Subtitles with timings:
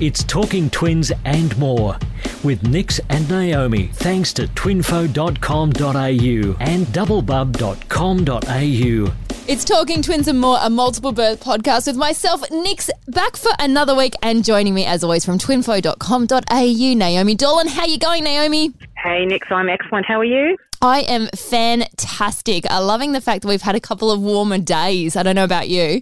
[0.00, 1.96] It's Talking Twins and more
[2.42, 9.14] with Nix and Naomi thanks to twinfo.com.au and doublebub.com.au.
[9.46, 13.94] It's Talking Twins and More, a multiple birth podcast with myself, Nix, back for another
[13.94, 17.68] week and joining me as always from twinfo.com.au, Naomi Dolan.
[17.68, 18.72] How you going, Naomi?
[18.96, 20.06] Hey, Nix, I'm excellent.
[20.06, 20.56] How are you?
[20.82, 22.64] I am fantastic.
[22.68, 25.14] I'm loving the fact that we've had a couple of warmer days.
[25.14, 26.00] I don't know about you.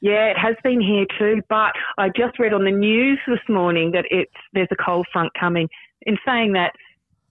[0.00, 3.92] Yeah, it has been here too, but I just read on the news this morning
[3.92, 5.68] that it's there's a cold front coming.
[6.04, 6.72] In saying that,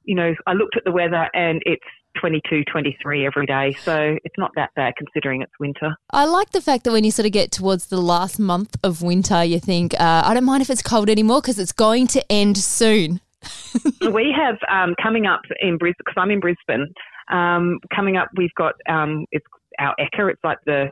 [0.03, 1.83] you know, I looked at the weather and it's
[2.19, 3.73] 22, 23 every day.
[3.83, 5.95] So it's not that bad considering it's winter.
[6.11, 9.01] I like the fact that when you sort of get towards the last month of
[9.01, 12.31] winter, you think, uh, I don't mind if it's cold anymore because it's going to
[12.31, 13.21] end soon.
[14.13, 16.93] we have um, coming up in Brisbane, because I'm in Brisbane,
[17.31, 19.45] um, coming up, we've got um, it's
[19.79, 20.31] our Ekka.
[20.31, 20.91] It's like the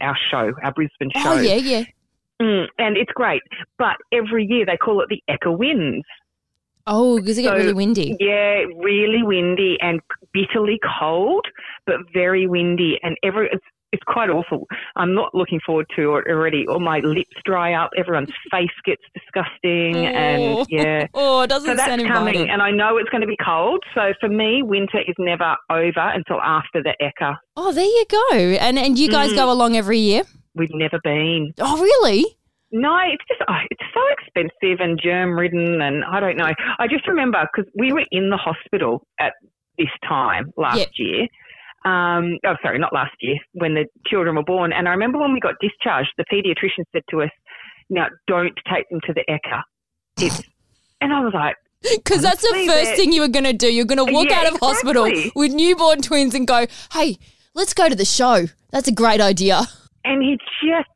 [0.00, 1.32] our show, our Brisbane show.
[1.32, 1.84] Oh, yeah, yeah.
[2.40, 3.42] Mm, and it's great.
[3.78, 6.06] But every year they call it the Ekka Winds.
[6.86, 8.16] Oh, because it So, get really windy.
[8.18, 10.00] Yeah, really windy and
[10.32, 11.44] bitterly cold,
[11.86, 12.98] but very windy.
[13.02, 13.50] And every
[13.92, 14.66] it's, quite awful.
[14.96, 16.66] I'm not looking forward to it already.
[16.68, 17.90] All my lips dry up.
[17.96, 20.08] Everyone's face gets disgusting, Oh.
[20.08, 21.06] and yeah.
[21.14, 22.50] Oh, doesn't So that's sound coming, inviting.
[22.50, 23.82] and I know it's going to be cold.
[23.94, 27.36] So for me, winter is never over until after the Ekka.
[27.56, 28.36] Oh, there you go.
[28.60, 29.36] And and you guys Mm.
[29.36, 30.22] go along every year?
[30.54, 31.52] We've never been.
[31.60, 32.24] Oh, really?
[32.72, 36.52] No, it's just oh, it's so expensive and germ ridden, and I don't know.
[36.78, 39.32] I just remember because we were in the hospital at
[39.78, 40.88] this time last Yep.
[40.96, 41.26] year.
[41.84, 44.72] Um, oh, sorry, not last year when the children were born.
[44.72, 47.30] And I remember when we got discharged, the paediatrician said to us,
[47.88, 49.62] "Now don't take them to the Ekka."
[50.18, 50.42] It's,
[51.00, 53.72] and I was like, Because that's the first they're- thing you were going to do.
[53.72, 55.32] You're going to walk Yeah, out of hospital exactly.
[55.34, 57.16] with newborn twins and go, hey,
[57.54, 58.44] let's go to the show.
[58.70, 59.62] That's a great idea.
[60.04, 60.90] and he just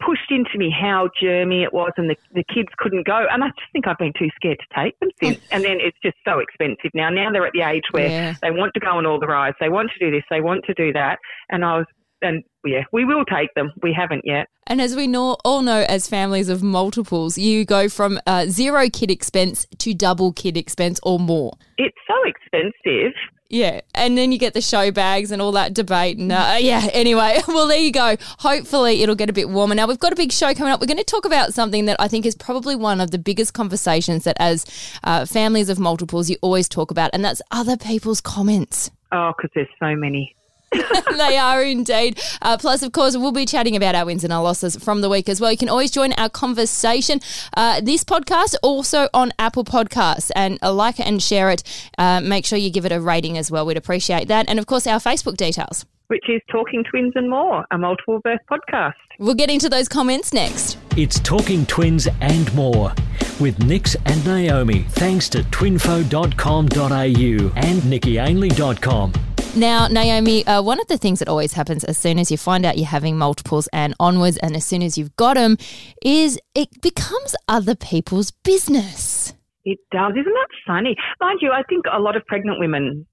[0.00, 3.26] pushed into me how germy it was and the, the kids couldn't go.
[3.30, 5.38] And I just think I've been too scared to take them since.
[5.50, 7.10] And then it's just so expensive now.
[7.10, 8.34] Now they're at the age where Yeah.
[8.42, 9.56] they want to go on all the rides.
[9.60, 10.24] They want to do this.
[10.30, 11.18] They want to do that.
[11.50, 11.86] And I was
[12.22, 15.84] and yeah we will take them we haven't yet And as we know, all know,
[15.88, 21.00] as families of multiples, you go from uh, zero kid expense to double kid expense
[21.02, 21.52] or more.
[21.76, 23.12] it's so expensive
[23.48, 26.18] Yeah, and then you get the show bags and all that debate.
[26.18, 28.16] And uh, yeah, anyway, well, there you go.
[28.38, 29.74] Hopefully, it'll get a bit warmer.
[29.74, 30.80] Now, we've got a big show coming up.
[30.80, 33.52] We're going to talk about something that I think is probably one of the biggest
[33.52, 34.66] conversations that, as
[35.02, 38.92] uh, families of multiples, you always talk about, and that's other people's comments.
[39.10, 40.36] oh because there's so many
[41.16, 42.20] they are indeed.
[42.42, 45.08] Uh, plus, of course, we'll be chatting about our wins and our losses from the
[45.08, 45.50] week as well.
[45.50, 47.20] You can always join our conversation.
[47.56, 51.62] Uh, this podcast also on Apple Podcasts, and uh, like it and share it.
[51.98, 53.66] Uh, make sure you give it a rating as well.
[53.66, 54.48] We'd appreciate that.
[54.48, 55.84] And of course, our Facebook details.
[56.08, 60.32] which is Talking Twins and More a multiple birth podcast We'll get into those comments
[60.32, 60.78] next.
[60.96, 62.90] It's Talking Twins and more
[63.38, 69.12] with Nix and Naomi thanks to twinfo.com.au and nickyainley.com.
[69.56, 72.64] Now, Naomi, uh, one of the things that always happens as soon as you find
[72.64, 75.56] out you're having multiples and onwards, and as soon as you've got them,
[76.02, 79.34] is it becomes other people's business.
[79.64, 80.12] It does.
[80.12, 80.96] Isn't that funny?
[81.20, 83.06] Mind you, I think a lot of pregnant women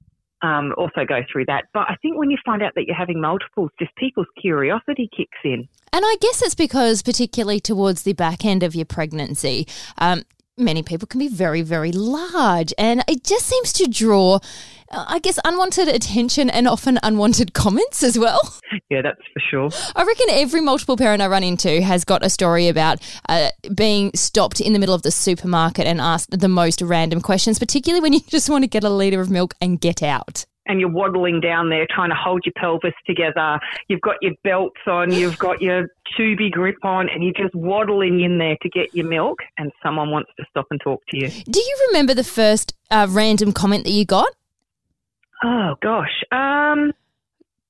[0.44, 1.66] um, also go through that.
[1.74, 5.40] But I think when you find out that you're having multiples, just people's curiosity kicks
[5.44, 5.68] in.
[5.92, 10.24] And I guess it's because, particularly towards the back end of your pregnancy, um,
[10.58, 12.74] many people can be very, very large.
[12.78, 14.40] And it just seems to draw,
[14.92, 18.42] uh, I guess, unwanted attention and often unwanted comments as well.
[18.90, 19.70] Yeah, that's for sure.
[19.96, 24.12] I reckon every multiple parent I run into has got a story about uh, being
[24.14, 28.14] stopped in the middle of the supermarket and asked the most random questions, particularly when
[28.14, 30.46] you just want to get a litre of milk and get out.
[30.68, 33.60] And you're waddling down there trying to hold your pelvis together.
[33.88, 38.38] You've got your belts on, you've got your Tubigrip on, and you're just waddling in
[38.38, 39.40] there to get your milk.
[39.58, 41.30] And someone wants to stop and talk to you.
[41.30, 44.30] Do you remember the first uh, random comment that you got?
[45.44, 46.24] Oh gosh.
[46.32, 46.94] Um,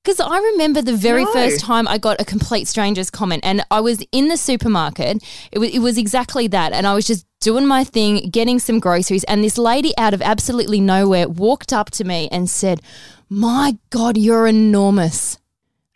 [0.04, 1.32] Because I remember the very No.
[1.32, 5.22] first time I got a complete stranger's comment, and I was in the supermarket.
[5.52, 6.72] It was, it was exactly that.
[6.72, 9.24] And I was just doing my thing, getting some groceries.
[9.24, 12.80] And this lady out of absolutely nowhere walked up to me and said,
[13.28, 15.38] My God, you're enormous.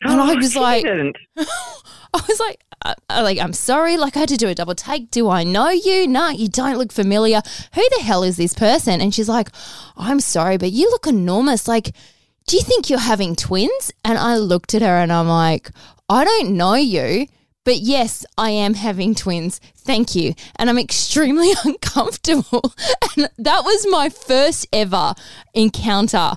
[0.03, 0.85] And I oh, was like-.
[2.15, 3.97] I was like, uh, like, I'm sorry.
[3.97, 5.11] Like, I had to do a double take.
[5.11, 6.07] Do I know you?
[6.07, 7.41] No, you don't look familiar.
[7.75, 9.01] Who the hell is this person?
[9.01, 9.49] And she's like,
[9.97, 11.67] I'm sorry, but you look enormous.
[11.69, 11.95] Like,
[12.47, 13.93] do you think you're having twins?
[14.05, 15.71] And I looked at her and I'm like,
[16.09, 17.27] I don't know you.
[17.65, 19.61] But yes, I am having twins.
[19.77, 20.35] Thank you.
[20.57, 22.75] And I'm extremely uncomfortable.
[23.15, 25.13] And that was my first ever
[25.53, 26.33] encounter.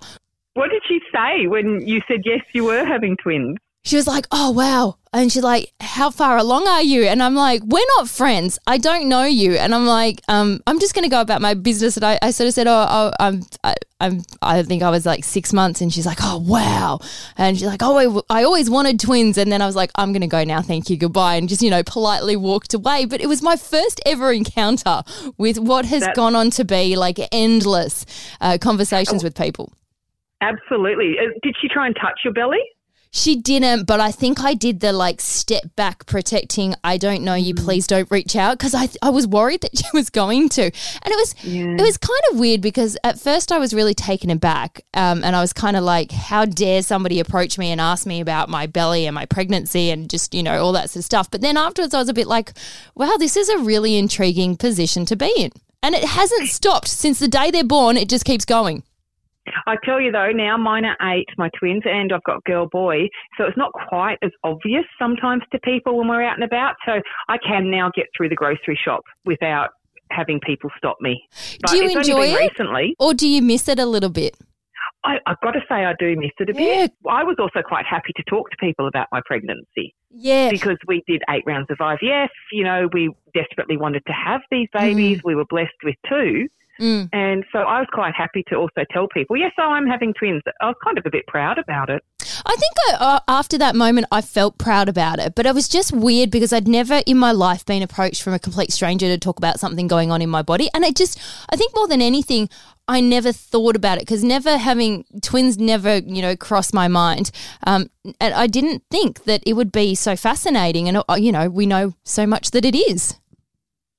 [0.56, 3.58] What did she say when you said yes, you were having twins?
[3.86, 7.36] She was like, "Oh wow," and she's like, "How far along are you?" And I'm
[7.36, 8.58] like, "We're not friends.
[8.68, 11.54] I don't know you." And I'm like, um, "I'm just going to go about my
[11.54, 14.90] business." And I, I sort of said, "Oh, oh I'm, I, I'm, I think I
[14.90, 17.00] was like six months." And she's like, "Oh wow,"
[17.38, 20.12] and she's like, "Oh, I, I always wanted twins." And then I was like, "I'm
[20.12, 20.62] going to go now.
[20.62, 23.06] Thank you, goodbye," and just you know politely walked away.
[23.06, 25.04] But it was my first ever encounter
[25.38, 28.06] with what has That- gone on to be like endless
[28.42, 29.28] uh, conversations Oh.
[29.28, 29.72] with people.
[30.42, 31.16] Absolutely.
[31.20, 32.60] Uh, Did she try and touch your belly?
[33.15, 36.75] She didn't, but I think I did the like step back protecting.
[36.83, 37.56] I don't know you.
[37.56, 40.73] Please don't reach out because I I was worried that she was going to, and
[40.73, 41.33] it was
[41.79, 45.33] it was kind of weird because at first I was really taken aback, um, and
[45.33, 48.67] I was kind of like, how dare somebody approach me and ask me about my
[48.67, 51.31] belly and my pregnancy and just you know all that sort of stuff.
[51.31, 52.51] But then afterwards, I was a bit like,
[52.95, 55.51] wow, this is a really intriguing position to be in,
[55.81, 57.95] and it hasn't stopped since the day they're born.
[57.95, 58.83] It just keeps going.
[59.68, 63.07] I tell you though, now mine are eight, my twins, and I've got girl boy,
[63.38, 66.75] so it's not quite as obvious sometimes to people when we're out and about.
[66.86, 66.94] So
[67.30, 69.69] I can now get through the grocery shop without
[70.12, 71.21] having people stop me.
[71.62, 72.39] But Do you enjoy it?
[72.39, 72.95] recently.
[73.00, 74.36] Or do you miss it a little bit?
[75.03, 76.91] I, I've got to say, I do miss it a bit.
[77.07, 80.50] I was also quite happy to talk to people about my pregnancy Yeah.
[80.50, 82.30] because we did eight rounds of IVF.
[82.51, 85.19] You know, we desperately wanted to have these babies.
[85.19, 85.25] Mm.
[85.25, 86.48] We were blessed with two.
[86.80, 87.10] Mm.
[87.13, 90.42] And so I was quite happy to also tell people, yes, oh, I'm having twins.
[90.62, 92.04] I was kind of a bit proud about it.
[92.45, 95.68] I think I, uh, after that moment, I felt proud about it, but it was
[95.68, 99.18] just weird because I'd never in my life been approached from a complete stranger to
[99.18, 100.69] talk about something going on in my body.
[100.74, 101.19] And it just,
[101.50, 102.50] I think more than anything,
[102.88, 107.31] I never thought about it because never having twins never, you know, crossed my mind.
[107.66, 107.89] Um,
[108.19, 110.88] and I didn't think that it would be so fascinating.
[110.88, 113.18] And, uh, you know, we know so much that it is.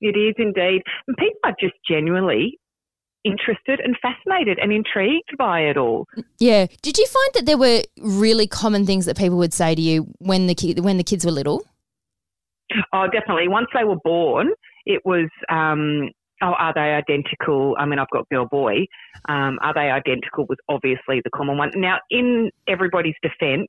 [0.00, 0.82] It is indeed.
[1.08, 2.58] And people are just genuinely
[3.26, 6.06] interested and fascinated and intrigued by it all.
[6.38, 6.66] Yeah.
[6.82, 10.06] Did you find that there were really common things that people would say to you
[10.18, 11.62] when the ki- when the kids were little?
[12.92, 13.48] Oh, definitely.
[13.48, 14.52] Once they were born,
[14.86, 16.10] it was, um,
[16.42, 17.76] oh, are they identical?
[17.78, 18.86] I mean, I've got girl boy.
[19.28, 21.70] Um, are they identical was obviously the common one.
[21.74, 23.68] Now, in everybody's defence,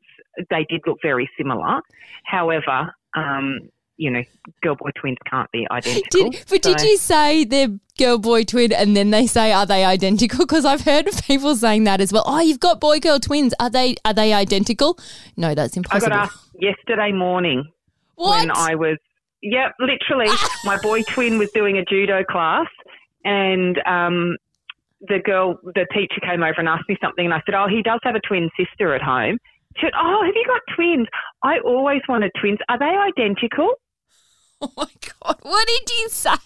[0.50, 1.82] they did look very similar.
[2.24, 4.24] However, um, you know,
[4.62, 6.32] girl boy twins can't be identical.
[6.32, 9.84] Did, but did you say they're girl boy twin and then they say are they
[9.84, 10.40] identical?
[10.40, 12.24] Because I've heard of people saying that as well.
[12.26, 13.54] Oh, you've got boy girl twins.
[13.60, 14.98] Are they are they identical?
[15.36, 16.14] No, that's impossible.
[16.14, 17.72] I got asked yesterday morning
[18.18, 18.40] what?
[18.40, 18.98] when I was,
[19.42, 20.30] yep, literally,
[20.64, 22.68] my boy twin was doing a judo class,
[23.24, 24.38] and um,
[25.02, 27.82] the girl, the teacher came over and asked me something, and I said, "Oh, he
[27.82, 29.38] does have a twin sister at home."
[29.78, 31.08] She said, "Oh, have you got twins?
[31.44, 32.60] I always wanted twins.
[32.70, 33.76] Are they identical?"
[34.62, 34.88] oh my
[35.22, 35.38] god!
[35.42, 36.38] What did you say?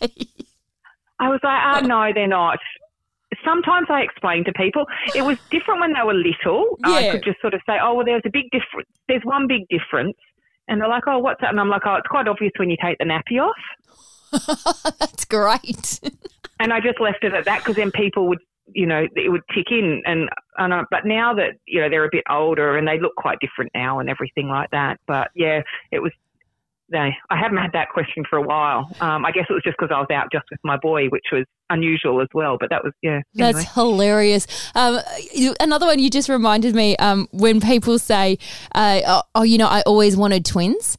[1.19, 2.59] I was like, "Ah, no, they're not."
[3.45, 4.85] Sometimes I explain to people
[5.15, 6.77] it was different when they were little.
[6.83, 8.89] I could just sort of say, "Oh, well, there's a big difference.
[9.07, 10.17] There's one big difference."
[10.67, 12.77] And they're like, "Oh, what's that?" And I'm like, "Oh, it's quite obvious when you
[12.81, 13.55] take the nappy off."
[14.99, 15.99] that's great.
[16.59, 18.39] and I just left it at that because then people would,
[18.73, 20.01] you know, it would tick in.
[20.05, 23.15] And, and I, but now that you know they're a bit older and they look
[23.15, 24.99] quite different now and everything like that.
[25.07, 25.61] But yeah,
[25.91, 26.11] it was.
[26.91, 28.93] They, I haven't had that question for a while.
[28.99, 31.23] Um, I guess it was just because I was out just with my boy, which
[31.31, 32.57] was unusual as well.
[32.59, 33.21] But that was yeah.
[33.33, 34.45] That's hilarious.
[34.75, 34.99] Um,
[35.59, 38.37] another one you just reminded me um, when people say,
[38.75, 40.97] uh, oh, "Oh, you know, I always wanted twins."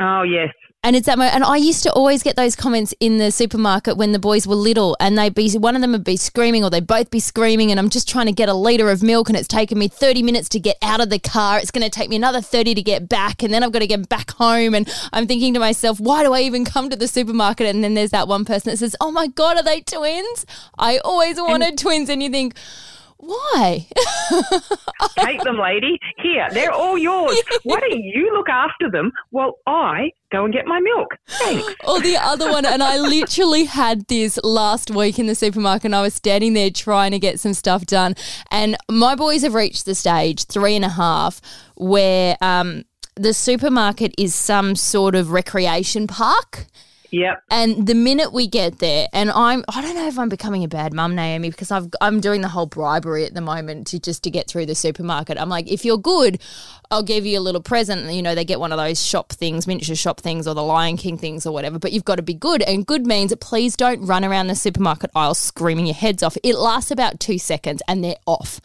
[0.00, 0.48] Oh yes,
[0.84, 3.96] And it's that mo- and I used to always get those comments in the supermarket
[3.96, 6.70] when the boys were little and they'd be one of them would be screaming or
[6.70, 9.38] they'd both be screaming and I'm just trying to get a litre of milk and
[9.38, 11.58] it's taken me 30 minutes to get out of the car.
[11.58, 13.86] It's going to take me another 30 to get back and then I've got to
[13.86, 17.06] get back home and I'm thinking to myself, why do I even come to the
[17.06, 17.68] supermarket?
[17.68, 20.46] And then there's that one person that says, "Oh my god, are they twins?
[20.78, 22.56] I always wanted twins." And you think,
[23.22, 23.86] "Why?"
[25.16, 25.98] take them, lady.
[26.18, 27.40] Here, they're all yours.
[27.62, 31.16] Why don't you look after them while I go and get my milk?
[31.28, 31.74] Thanks.
[31.84, 32.66] or the other one.
[32.66, 35.86] And I literally had this last week in the supermarket.
[35.86, 38.14] And I was standing there trying to get some stuff done.
[38.50, 41.40] And my boys have reached the stage, three and a half,
[41.76, 46.66] where um, the supermarket is some sort of recreation park.
[47.12, 47.42] Yep.
[47.50, 50.68] And the minute we get there, and I'm, I don't know if I'm becoming a
[50.68, 54.24] bad mum, Naomi, because I've, I'm doing the whole bribery at the moment to just
[54.24, 55.36] to get through the supermarket.
[55.36, 56.40] I'm like, if you're good,
[56.90, 58.10] I'll give you a little present.
[58.10, 60.96] You know, they get one of those shop things, miniature shop things, or the Lion
[60.96, 61.78] King things, or whatever.
[61.78, 65.10] But you've got to be good, and good means please don't run around the supermarket
[65.14, 66.38] aisle screaming your heads off.
[66.42, 68.58] It lasts about two seconds, and they're off.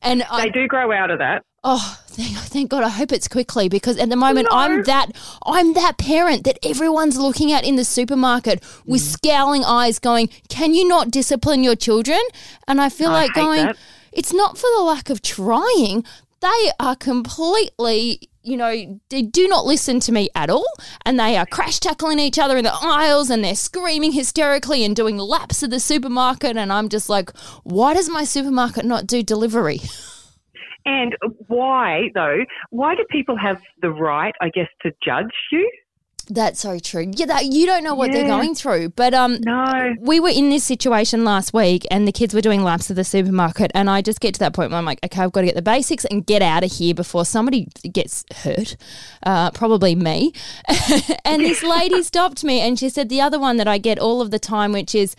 [0.00, 1.44] And I, They do grow out of that.
[1.66, 2.84] Oh, thank, thank God!
[2.84, 4.58] I hope it's quickly because at the moment No.
[4.58, 5.12] I'm that
[5.46, 9.12] I'm that parent that everyone's looking at in the supermarket with Mm.
[9.12, 12.20] scowling eyes, going, "Can you not discipline your children?"
[12.68, 13.76] And I feel I like going, that.
[14.12, 16.04] "It's not for the lack of trying;
[16.40, 20.66] they are completely you know, they do not listen to me at all.
[21.06, 24.94] And they are crash tackling each other in the aisles and they're screaming hysterically and
[24.94, 26.54] doing laps of the supermarket.
[26.58, 27.30] And I'm just like,
[27.62, 29.80] why does my supermarket not do delivery?
[30.86, 31.16] And
[31.48, 35.70] why, though, why do people have the right, I guess, to judge you?
[36.28, 37.10] That's so true.
[37.14, 38.90] Yeah, that, you don't know what they're going through.
[38.90, 39.94] But um, No.
[40.00, 43.04] we were in this situation last week and the kids were doing laps of the
[43.04, 45.46] supermarket and I just get to that point where I'm like, okay, I've got to
[45.46, 48.76] get the basics and get out of here before somebody gets hurt.
[49.22, 50.32] Uh, probably me.
[51.24, 54.22] and this lady stopped me and she said the other one that I get all
[54.22, 55.14] of the time, which is,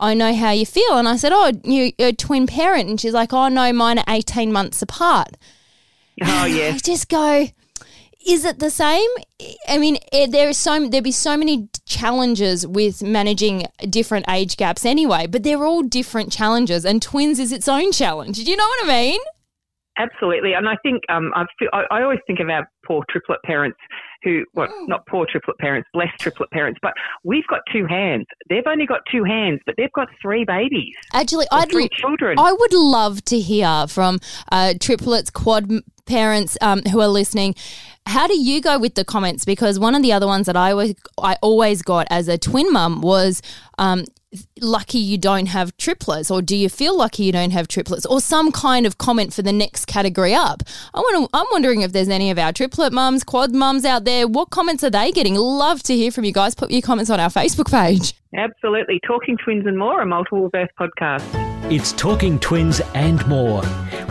[0.00, 0.96] I know how you feel.
[0.96, 2.88] And I said, oh, you, you're a twin parent.
[2.88, 5.36] And she's like, oh, no, mine are 18 months apart.
[6.22, 7.48] Oh, I just go,
[8.26, 9.08] is it the same?
[9.68, 14.56] I mean, eh, there is so there'd be so many challenges with managing different age
[14.56, 18.36] gaps anyway, but they're all different challenges, and twins is its own challenge.
[18.36, 19.20] Do you know what I mean?
[19.96, 23.78] Absolutely, and I think um, I, I always think of our poor triplet parents
[24.24, 24.88] who, well, Mm.
[24.88, 28.26] not poor triplet parents, blessed triplet parents, but we've got two hands.
[28.48, 32.38] They've only got two hands, but they've got three babies, Actually, I'd three children.
[32.38, 34.18] I would love to hear from
[34.50, 35.70] uh, triplets, quad
[36.06, 37.54] parents um, who are listening.
[38.06, 39.44] How do you go with the comments?
[39.44, 42.70] Because one of the other ones that I always, I always got as a twin
[42.72, 43.40] mum was
[43.78, 44.04] um,
[44.60, 48.20] lucky you don't have triplets, or do you feel lucky you don't have triplets, or
[48.20, 50.62] some kind of comment for the next category up.
[50.92, 54.04] I want to, I'm wondering if there's any of our triplet mums, quad mums out
[54.04, 54.26] there.
[54.26, 55.34] What comments are they getting?
[55.34, 56.54] Love to hear from you guys.
[56.54, 58.14] Put your comments on our Facebook page.
[58.36, 61.53] Absolutely, talking twins and more, a multiple birth podcast.
[61.70, 63.62] It's Talking Twins and more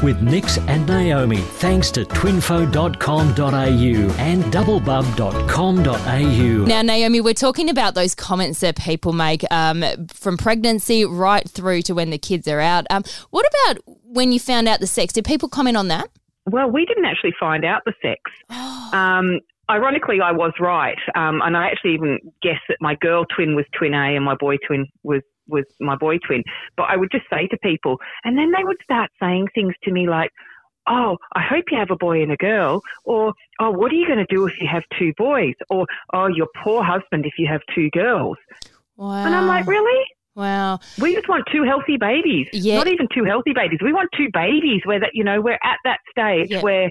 [0.01, 6.65] with Nix and Naomi thanks to twinfo.com.au and doublebub.com.au.
[6.65, 11.83] Now, Naomi, we're talking about those comments that people make um, from pregnancy right through
[11.83, 12.88] to when the kids are out.
[12.89, 15.13] Um, what about when you found out the sex?
[15.13, 16.10] Did people comment on that?
[16.50, 18.19] Well, we didn't actually find out the sex.
[18.93, 23.55] Um, ironically, I was right, um, and I actually even guessed that my girl twin
[23.55, 26.44] was twin A and my boy twin was was my boy twin.
[26.78, 29.92] But I would just say to people, and then they would start saying things to
[29.92, 30.32] me like,
[30.88, 34.08] "Oh, I hope you have a boy and a girl," or "Oh, what are you
[34.08, 37.48] going to do if you have two boys?" or "Oh, your poor husband if you
[37.48, 38.38] have two girls."
[38.96, 39.26] Wow.
[39.26, 40.06] And I'm like, really?
[40.36, 40.80] wow.
[41.00, 42.48] We just want two healthy babies.
[42.54, 42.78] Yeah.
[42.78, 43.80] Not even two healthy babies.
[43.84, 46.62] We want two babies where that you know we're at that stage Yeah.
[46.62, 46.90] where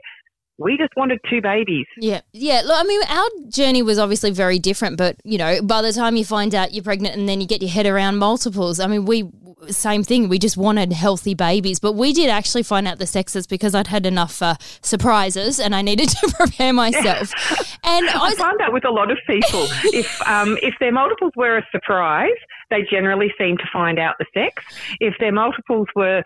[0.62, 1.86] we just wanted two babies.
[1.96, 2.62] Yeah, yeah.
[2.64, 6.16] Look, I mean, our journey was obviously very different, but you know, by the time
[6.16, 9.04] you find out you're pregnant and then you get your head around multiples, I mean,
[9.04, 9.30] we
[9.68, 10.28] same thing.
[10.28, 13.86] We just wanted healthy babies, but we did actually find out the sexes because I'd
[13.86, 17.32] had enough uh, surprises and I needed to prepare myself.
[17.84, 19.66] and I I find that with a lot of people.
[19.92, 22.30] if um, if their multiples were a surprise,
[22.70, 24.64] they generally seem to find out the sex.
[25.00, 26.22] If their multiples were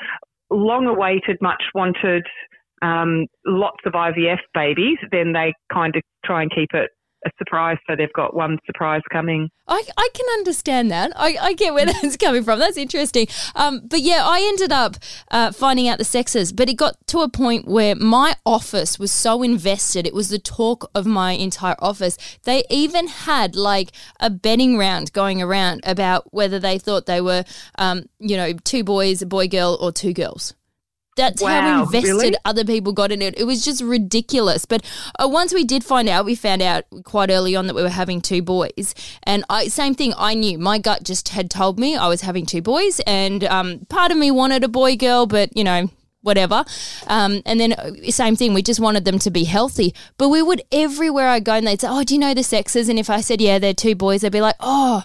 [0.50, 2.26] long awaited, much wanted,
[2.82, 6.90] um, lots of IVF babies, then they kind of try and keep it
[7.26, 9.50] a surprise so they've got one surprise coming.
[9.68, 11.12] I, I can understand that.
[11.16, 12.58] I, I get where that's coming from.
[12.58, 13.26] That's interesting.
[13.54, 14.96] Um, but yeah, I ended up
[15.30, 19.12] uh, finding out the sexes, but it got to a point where my office was
[19.12, 20.06] so invested.
[20.06, 22.16] It was the talk of my entire office.
[22.44, 23.90] They even had like
[24.20, 27.44] a betting round going around about whether they thought they were,
[27.78, 30.54] um, you know, two boys, a boy, girl, or two girls.
[31.16, 32.36] That's how invested really?
[32.44, 33.38] other people got in it.
[33.38, 34.64] It was just ridiculous.
[34.64, 34.84] But
[35.18, 37.88] uh, once we did find out, we found out quite early on that we were
[37.88, 38.94] having two boys.
[39.22, 40.58] And I, same thing, I knew.
[40.58, 43.00] My gut just had told me I was having two boys.
[43.06, 45.88] And um, part of me wanted a boy girl, but, you know,
[46.20, 46.64] whatever.
[47.06, 49.94] Um, and then uh, same thing, we just wanted them to be healthy.
[50.18, 52.88] But we would everywhere I go, and they'd say, "Oh, do you know the sexes?"
[52.88, 55.04] And if I said, "Yeah, they're two boys," they'd be like, "Oh."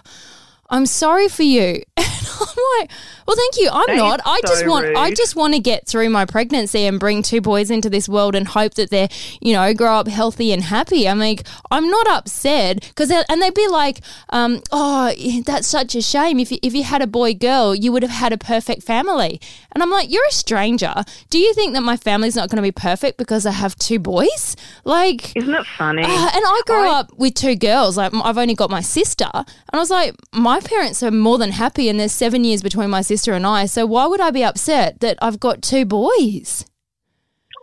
[0.72, 1.82] I'm sorry for you.
[2.42, 2.90] And I'm like,
[3.26, 3.68] well, thank you.
[3.72, 4.20] I'm That not.
[4.24, 4.96] I just so want.
[4.96, 8.34] I just want to get through my pregnancy and bring two boys into this world
[8.34, 9.08] and hope that they're,
[9.40, 11.08] you know, grow up healthy and happy.
[11.08, 14.00] I'm like, I'm not upset because, and they'd be like,
[14.30, 15.12] um, oh,
[15.46, 16.40] that's such a shame.
[16.40, 19.40] If you, if you had a boy girl, you would have had a perfect family.
[19.72, 20.94] And I'm like, you're a stranger.
[21.30, 23.98] Do you think that my family's not going to be perfect because I have two
[24.00, 24.56] boys?
[24.84, 26.02] Like, Isn't it funny?
[26.02, 27.96] uh, and I grew I- up with two girls.
[27.96, 31.52] Like I've only got my sister, and I was like, my parents are more than
[31.52, 33.66] happy, and there's seven years between my sister and I.
[33.66, 36.64] So why would I be upset that I've got two boys?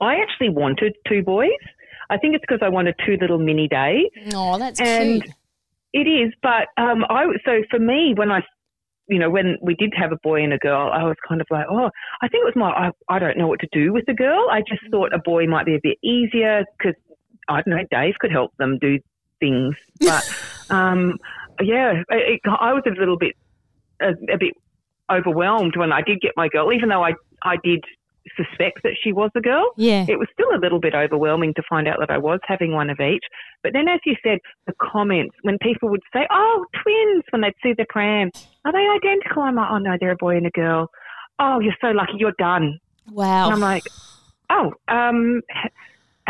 [0.02, 1.50] I actually wanted two boys.
[2.10, 4.34] I think it's because I wanted two little mini Daves.
[4.34, 5.36] Oh, that's And cute.
[5.92, 8.42] It is, but um, I so for me when I,
[9.08, 11.48] you know, when we did have a boy and a girl, I was kind of
[11.50, 11.90] like, oh,
[12.22, 14.48] I think it was my I, I don't know what to do with the girl.
[14.52, 16.96] I just thought a boy might be a bit easier because
[17.48, 19.00] I don't know, Dave could help them do
[19.40, 20.24] things, but
[20.70, 21.18] um,
[21.62, 23.36] yeah, it, I was a little bit
[24.02, 24.54] a, a bit
[25.12, 27.14] overwhelmed when I did get my girl, even though I
[27.44, 27.84] I did
[28.36, 29.72] suspect that she was a girl.
[29.76, 30.06] Yeah.
[30.08, 32.90] It was still a little bit overwhelming to find out that I was having one
[32.90, 33.24] of each.
[33.64, 37.54] But then, as you said, the comments when people would say, "Oh, twins," when they'd
[37.64, 38.30] see the pram,
[38.66, 39.44] are they identical?
[39.44, 40.90] I'm like, "Oh no, they're a boy and a girl."
[41.40, 42.14] Oh, you're so lucky.
[42.18, 42.80] You're done.
[43.12, 43.46] Wow.
[43.46, 43.84] And I'm like,
[44.50, 45.42] oh, um,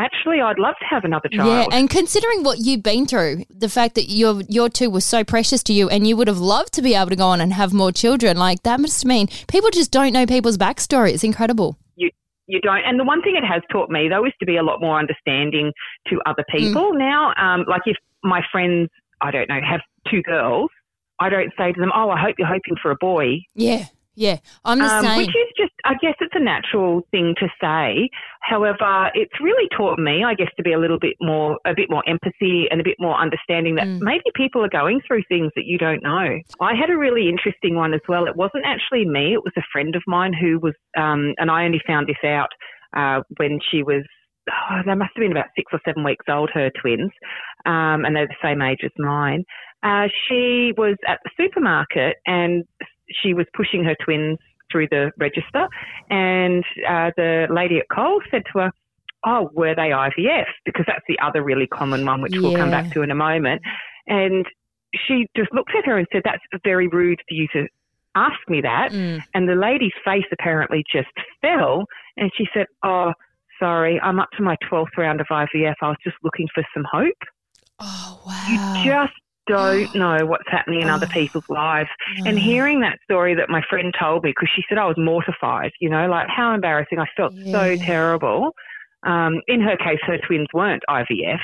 [0.05, 1.47] actually, I'd love to have another child.
[1.47, 5.23] Yeah, and considering what you've been through, the fact that your your two were so
[5.23, 7.53] precious to you, and you would have loved to be able to go on and
[7.53, 11.11] have more children, like that must mean people just don't know people's backstory.
[11.13, 11.77] It's incredible.
[11.95, 12.09] you
[12.47, 12.83] you don't.
[12.85, 14.97] And the one thing it has taught me though is to be a lot more
[14.97, 15.71] understanding
[16.07, 16.93] to other people.
[16.93, 18.89] Now, um, like if my friends,
[19.21, 20.69] I don't know, have two girls,
[21.19, 23.85] I don't say to them, "Oh, I hope you're hoping for a boy," Yeah,
[24.19, 24.35] yeah,
[24.65, 25.17] I'm the um, same.
[25.17, 28.09] which is just, I guess, it's a natural thing to say.
[28.41, 31.89] However, it's really taught me, I guess, to be a little bit more, a bit
[31.89, 34.01] more empathy and a bit more understanding that Mm.
[34.01, 36.37] maybe people are going through things that you don't know.
[36.59, 38.27] I had a really interesting one as well.
[38.27, 41.63] It wasn't actually me; it was a friend of mine who was, um, and I
[41.63, 42.49] only found this out
[42.97, 44.03] uh, when she was.
[44.51, 47.11] Oh, they must have been about six or seven weeks old, her twins,
[47.65, 49.45] um, and they're the same age as mine.
[49.81, 52.65] Uh, she was at the supermarket and
[53.21, 54.37] she was pushing her twins
[54.71, 55.67] through the register,
[56.09, 58.71] and uh, the lady at Cole said to her,
[59.25, 62.91] "Oh, were they IVF?" Because that's the other really common one, which we'll come back
[62.93, 63.61] to in a moment.
[64.07, 64.45] And
[64.95, 67.67] she just looked at her and said, "That's very rude for you to
[68.15, 69.21] ask me that." Mm.
[69.33, 71.09] And the lady's face apparently just
[71.41, 71.85] fell,
[72.17, 73.13] and she said, "Oh."
[73.59, 75.73] Sorry, I'm up to my 12th round of IVF.
[75.81, 77.11] I was just looking for some hope.
[77.79, 78.45] Oh wow.
[78.47, 79.13] You just
[79.49, 81.19] don't know what's happening in other Oh.
[81.19, 81.89] people's lives.
[82.25, 82.41] And Mm.
[82.41, 85.89] hearing that story that my friend told me, because she said I was mortified, you
[85.89, 86.99] know, like how embarrassing.
[86.99, 88.51] I felt so terrible.
[89.03, 91.39] Um, in her case, her twins weren't IVF,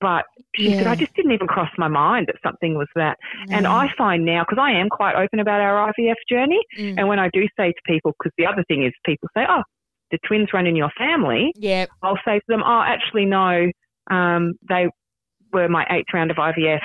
[0.00, 0.24] but
[0.56, 3.16] she said, I just didn't even cross my mind that something was that.
[3.50, 3.70] And Mm.
[3.70, 6.94] I find now, because I am quite open about our IVF journey, Mm.
[6.98, 9.62] and when I do say to people, because the other thing is people say, oh,
[10.10, 13.70] the twins run in your family, yeah, I'll say to them, oh, actually, no,
[14.10, 14.88] um, they
[15.52, 16.80] were my eighth round of IVF.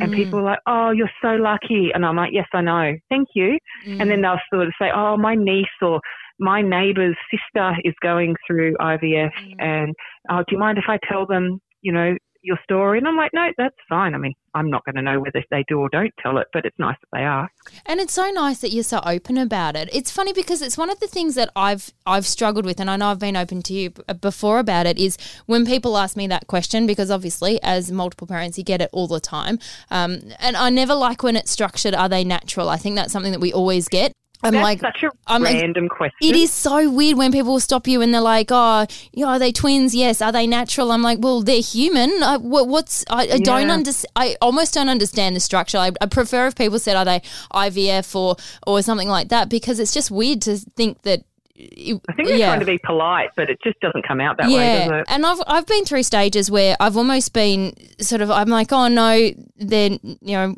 [0.00, 0.16] And Mm.
[0.16, 1.90] people are like, oh, you're so lucky.
[1.94, 2.96] And I'm like, yes, I know.
[3.08, 3.58] Thank you.
[3.86, 4.00] Mm.
[4.00, 6.00] And then they'll sort of say, oh, my niece or
[6.38, 9.30] my neighbour's sister is going through IVF.
[9.32, 9.54] Mm.
[9.58, 9.94] And
[10.30, 12.98] oh, do you mind if I tell them, you know, your story?
[12.98, 14.14] And I'm like, no, that's fine.
[14.14, 16.64] I mean, I'm not going to know whether they do or don't tell it, but
[16.64, 17.52] it's nice that they ask.
[17.86, 19.88] And it's so nice that you're so open about it.
[19.92, 22.96] It's funny because it's one of the things that I've I've struggled with, and I
[22.96, 24.98] know I've been open to you before about it.
[24.98, 28.90] Is when people ask me that question because obviously, as multiple parents, you get it
[28.92, 29.58] all the time.
[29.90, 31.94] Um, and I never like when it's structured.
[31.94, 32.68] Are they natural?
[32.68, 34.12] I think that's something that we always get.
[34.42, 36.16] I'm That's like, such a I'm like- random question.
[36.20, 39.38] it is so weird when people stop you and they're like, "Oh, you know, are
[39.38, 39.94] they twins?
[39.96, 40.22] Yes.
[40.22, 42.22] Are they natural?" I'm like, "Well, they're human.
[42.22, 43.04] I, what, what's?
[43.10, 43.74] I, I don't Yeah.
[43.74, 44.12] understand.
[44.14, 45.78] I almost don't understand the structure.
[45.78, 47.20] I, I prefer if people said, "Are they
[47.52, 51.24] IVF or or something like that?" Because it's just weird to think that.
[51.56, 52.46] it- I think they're yeah.
[52.46, 55.04] trying to be polite, but it just doesn't come out that way, does it?
[55.08, 58.86] and I've I've been through stages where I've almost been sort of I'm like, oh
[58.86, 60.54] no, they're you know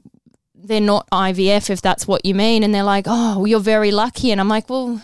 [0.65, 3.91] they're not IVF if that's what you mean, and they're like, oh, well, you're very
[3.91, 5.03] lucky, and I'm like, well,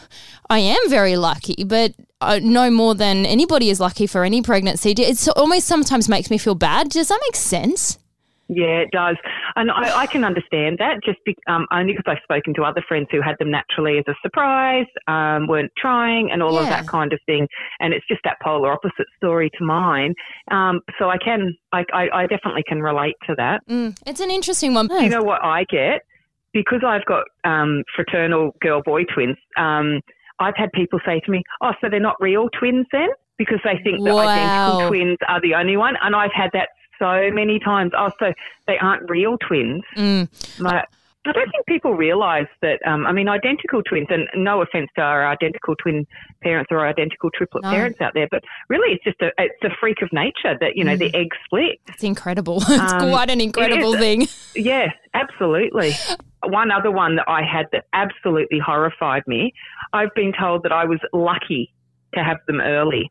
[0.48, 1.94] I am very lucky, but.
[2.18, 4.92] I no more than anybody is lucky for any pregnancy.
[4.92, 6.88] It almost sometimes makes me feel bad.
[6.88, 7.98] Does that make sense?
[8.48, 9.16] Yeah, it does.
[9.56, 12.82] And I, I can understand that just be, um, only because I've spoken to other
[12.86, 16.86] friends who had them naturally as a surprise, um, weren't trying, and all of that
[16.86, 17.48] kind of thing.
[17.80, 20.14] And it's just that polar opposite story to mine.
[20.50, 23.66] Um, so I can, I, I, I definitely can relate to that.
[23.68, 24.86] Mm, it's an interesting one.
[24.86, 26.02] Do you know what I get?
[26.52, 30.00] Because I've got um, fraternal girl boy twins, um,
[30.38, 33.08] I've had people say to me, oh, so they're not real twins then?
[33.38, 34.28] Because they think that Wow.
[34.28, 35.94] identical twins are the only one.
[36.02, 37.92] And I've had that so many times.
[37.96, 38.32] Oh, so
[38.66, 39.82] they aren't real twins.
[39.96, 40.28] Mm,
[40.60, 40.84] Like,
[41.28, 42.78] I don't think people realise that.
[42.86, 46.06] Um, I mean, identical twins, and no offence to our identical twin
[46.40, 47.70] parents or identical triplet No.
[47.70, 50.84] parents out there, but really, it's just a it's a freak of nature that you
[50.84, 51.80] know the egg split.
[51.88, 52.58] it's incredible.
[52.68, 54.28] it's Um, quite an incredible thing.
[54.54, 55.94] Yes, absolutely.
[56.44, 59.52] One other one that I had that absolutely horrified me.
[59.92, 61.72] I've been told that I was lucky
[62.14, 63.10] to have them early.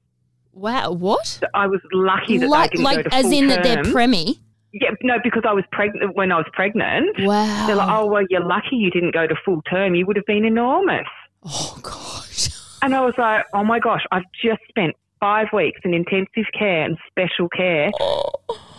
[0.55, 1.41] Wow, what?
[1.53, 3.83] I was lucky that Like, they didn't go like to as full in that they're
[3.83, 3.93] term.
[3.93, 4.39] preemie.
[4.73, 7.09] yeah, no, because I was pregnant when I was pregnant.
[7.19, 7.67] Wow.
[7.67, 9.93] They're like, oh well, you're lucky you didn't go to full term.
[9.95, 11.05] You would have been enormous.
[11.45, 12.49] Oh gosh.
[12.81, 16.83] And I was like, oh my gosh, I've just spent five weeks in intensive care
[16.85, 17.91] and special care.
[17.99, 18.31] Oh.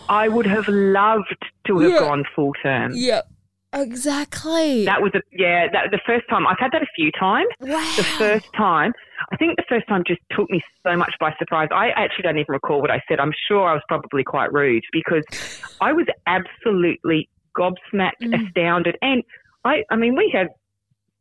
[0.09, 1.35] I would have loved
[1.67, 1.99] to have Yeah.
[1.99, 2.91] gone full term.
[2.95, 3.21] Yeah.
[3.73, 4.85] Exactly.
[4.85, 5.67] That was a yeah.
[5.71, 7.47] That the first time I've had that a few times.
[7.59, 7.93] wow.
[7.97, 8.93] The first time,
[9.31, 11.67] I think the first time just took me so much by surprise.
[11.71, 13.19] I actually don't even recall what I said.
[13.19, 15.23] I'm sure I was probably quite rude because
[15.81, 18.47] I was absolutely gobsmacked, Mm.
[18.47, 19.23] astounded, and
[19.65, 20.47] I I mean we had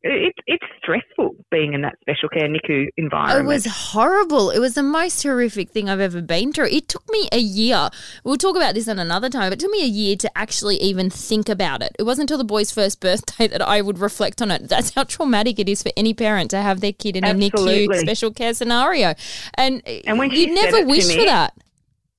[0.03, 3.45] it, it's stressful being in that special care NICU environment.
[3.45, 4.51] It was horrible.
[4.51, 6.69] It was the most horrific thing I've ever been through.
[6.69, 7.91] It took me a year.
[8.25, 10.77] We'll talk about this in another time, but it took me a year to actually
[10.77, 11.97] even think about it.
[11.99, 14.69] It wasn't until the boy's first birthday that I would reflect on it.
[14.69, 17.99] That's how traumatic it is for any parent to have their kid in a NICU
[17.99, 19.15] special care scenario.
[19.55, 21.55] And, And when you never wish me- for that.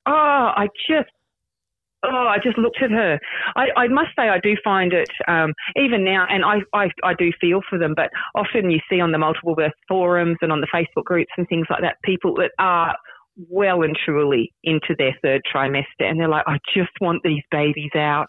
[0.06, 0.12] Oh,
[0.56, 1.10] I just,
[2.04, 3.20] oh, I just looked at her.
[3.56, 7.14] I, I must say, I do find it, um, even now, and I, I, I
[7.14, 10.62] do feel for them, but often you see on the multiple birth forums and on
[10.62, 12.96] the Facebook groups and things like that, people that are
[13.50, 17.92] well and truly into their third trimester and they're like, I just want these babies
[17.96, 18.28] out.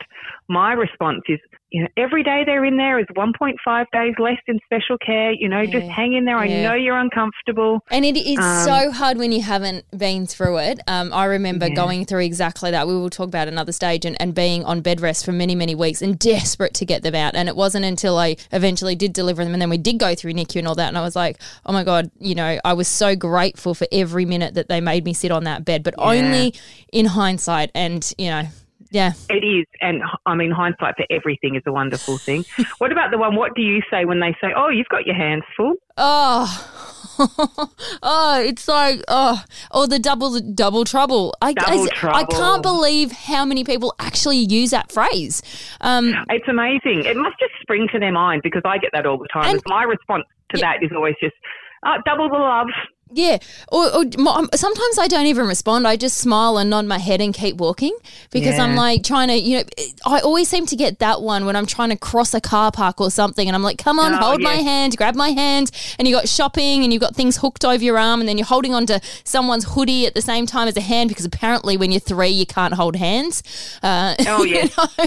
[0.48, 1.38] My response is,
[1.70, 5.32] you know, every day they're in there is 1.5 days less in special care.
[5.32, 6.38] You know, just hang in there.
[6.38, 6.62] I Yeah.
[6.62, 7.80] know you're uncomfortable.
[7.90, 10.80] And it is Um, so hard when you haven't been through it.
[10.86, 11.74] Um, I remember Yeah.
[11.74, 12.86] going through exactly that.
[12.88, 15.74] We will talk about another stage and, and being on bed rest for many, many
[15.74, 17.34] weeks and desperate to get them out.
[17.34, 20.32] And it wasn't until I eventually did deliver them and then we did go through
[20.32, 20.88] NICU and all that.
[20.88, 24.24] And I was like, oh my God, you know, I was so grateful for every
[24.24, 26.54] minute that they made me sit on that bed, but only
[26.94, 27.70] in hindsight.
[27.74, 28.44] And, you know,
[28.90, 29.12] yeah.
[29.28, 32.44] It is, and I mean, hindsight for everything is a wonderful thing.
[32.78, 33.36] what about the one?
[33.36, 35.74] What do you say when they say, "Oh, you've got your hands full"?
[35.96, 36.46] Oh,
[38.02, 41.34] oh, it's like oh, or the double double trouble.
[41.42, 45.42] I, Double I, I can't believe how many people actually use that phrase.
[45.80, 47.04] Um, It's amazing.
[47.04, 49.54] It must just spring to their mind because I get that all the time.
[49.56, 50.72] And- my response to Yeah.
[50.74, 51.34] that is always just
[51.82, 52.68] uh, double the love.
[53.12, 53.38] Yeah,
[53.72, 54.04] or, or
[54.54, 55.86] sometimes I don't even respond.
[55.86, 57.96] I just smile and nod my head and keep walking
[58.30, 59.64] because I'm like trying to, you know,
[60.06, 63.00] I always seem to get that one when I'm trying to cross a car park
[63.00, 66.06] or something, and I'm like, "Come on, Oh, hold my hand, grab my hand," and
[66.06, 68.74] you've got shopping and you've got things hooked over your arm, and then you're holding
[68.74, 72.28] onto someone's hoodie at the same time as a hand because apparently when you're three
[72.28, 73.42] you can't hold hands.
[73.82, 75.06] Uh, Oh, you know?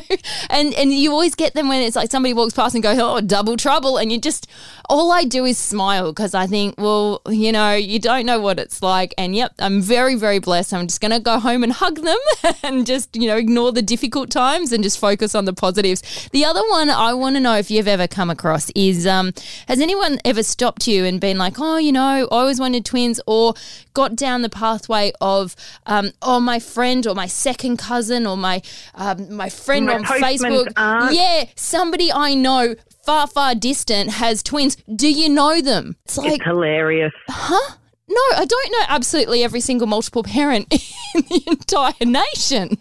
[0.50, 3.22] and and you always get them when it's like somebody walks past and goes, "Oh,
[3.22, 4.48] double trouble," and you just
[4.92, 8.60] all I do is smile because I think, well, you know, you don't know what
[8.60, 10.74] it's like, and yep, I'm very very blessed.
[10.74, 12.18] I'm just gonna go home and hug them
[12.64, 16.30] and just you know ignore the difficult times and just focus on the positives.
[16.34, 19.32] The other one I want to know if you've ever come across is, um,
[19.70, 23.22] has anyone ever stopped you and been like, oh, you know, I always wanted twins,
[23.26, 23.54] or
[23.94, 28.62] got down the pathway of, um, oh, my friend or my second cousin or my
[28.96, 31.16] um, my friend My on Facebook, aunt.
[31.16, 34.76] yeah, somebody I know far far distant has twins.
[34.96, 35.96] Do you know them?
[36.06, 37.14] It's like, It's hilarious.
[37.28, 37.76] huh?
[38.08, 40.68] No, I don't know absolutely every single multiple parent
[41.16, 42.78] in the entire nation.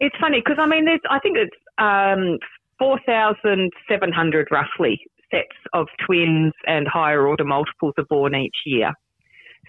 [0.00, 2.38] It's funny because I mean, there's I think it's um,
[2.78, 8.56] four thousand seven hundred roughly sets of twins and higher order multiples are born each
[8.66, 8.92] year.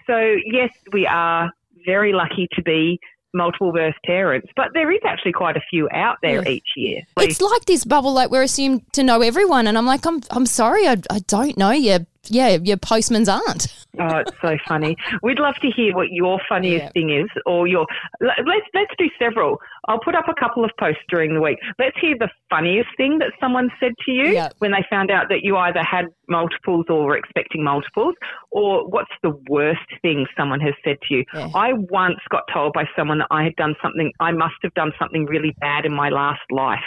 [0.06, 1.50] So yes, we are
[1.86, 2.98] very lucky to be
[3.34, 6.48] multiple birth parents, but there is actually quite a few out there Yeah.
[6.52, 7.02] each year.
[7.18, 10.46] It's like this bubble, like we're assumed to know everyone, and I'm like, I'm, I'm
[10.46, 12.06] sorry, I, I don't know you.
[12.30, 13.66] Yeah, your postman's aunt.
[13.98, 14.96] Oh, it's so funny.
[15.22, 16.90] We'd love to hear what your funniest Yeah.
[16.90, 17.86] thing is, or your.
[18.20, 19.60] let- Let's let's do several.
[19.86, 21.58] I'll put up a couple of posts during the week.
[21.78, 24.48] Let's hear the funniest thing that someone said to you Yeah.
[24.58, 28.14] when they found out that you either had multiples or were expecting multiples,
[28.50, 31.24] or what's the worst thing someone has said to you.
[31.32, 31.50] Yeah.
[31.54, 34.12] I once got told by someone that I had done something.
[34.20, 36.80] I must have done something really bad in my last life,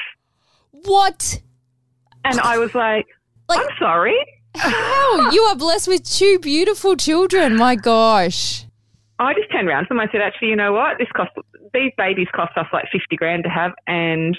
[0.71, 1.39] What?
[2.25, 3.05] and I was like,
[3.49, 4.17] Like- I'm sorry.
[4.59, 5.31] How?
[5.31, 7.55] you are blessed with two beautiful children.
[7.55, 8.65] My gosh.
[9.19, 9.99] I just turned around to them.
[9.99, 10.97] I said, actually, you know what?
[10.99, 11.31] This cost
[11.73, 14.37] these babies cost us like fifty grand to have, and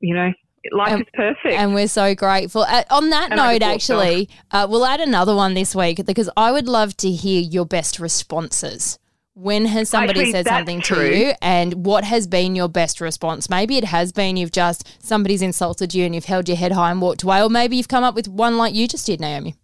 [0.00, 0.32] you know,
[0.72, 1.54] life And- is perfect.
[1.54, 2.62] And we're so grateful.
[2.62, 6.52] Uh, on that And note, actually, uh, we'll add another one this week because I
[6.52, 8.98] would love to hear your best responses.
[9.40, 11.10] When has somebody said something true.
[11.10, 13.48] to you, and what has been your best response?
[13.48, 16.90] Maybe it has been you've just somebody's insulted you and you've held your head high
[16.90, 19.54] and walked away, or maybe you've come up with one like you just did, Naomi.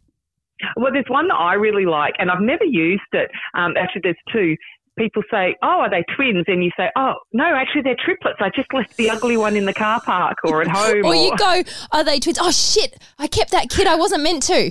[0.76, 3.32] well, there's one that I really like, and I've never used it.
[3.54, 4.56] Um, actually, there's two.
[4.98, 8.38] People say, "Oh, are they twins?" And you say, "Oh, no, actually, they're triplets.
[8.40, 11.36] I just left the ugly one in the car park or at home." Or you
[11.36, 12.38] go, are they twins?
[12.40, 12.96] Oh shit!
[13.18, 13.86] I kept that kid.
[13.86, 14.70] I wasn't meant to.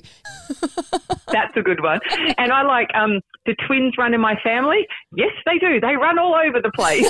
[1.32, 2.00] That's a good one.
[2.38, 4.86] And I like, um, do twins run in my family?
[5.16, 5.80] Yes, they do.
[5.80, 7.10] They run all over the place.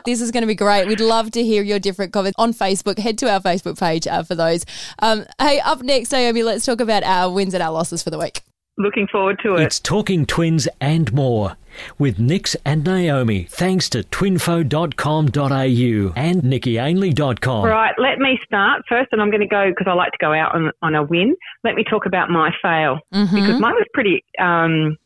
[0.04, 0.86] this is going to be great.
[0.86, 2.98] We'd love to hear your different comments on Facebook.
[2.98, 4.64] Head to our Facebook page uh, for those.
[5.00, 8.18] Um, hey, up next, Naomi, let's talk about our wins and our losses for the
[8.18, 8.42] week.
[8.80, 9.64] Looking forward to it.
[9.64, 11.58] It's Talking Twins and more
[11.98, 17.64] with Nix and Naomi, thanks to twinfo.com.au and nickyainley.com.
[17.66, 20.32] Right, let me start first, and I'm going to go because I like to go
[20.32, 21.36] out on, on a win.
[21.62, 24.96] Let me talk about my fail because mine was pretty um,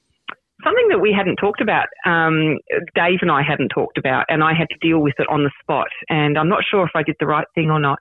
[0.62, 1.88] something that we hadn't talked about.
[2.06, 2.60] Um,
[2.94, 5.50] Dave and I hadn't talked about, and I had to deal with it on the
[5.60, 5.88] spot.
[6.08, 7.98] And I'm not sure if I did the right thing or not.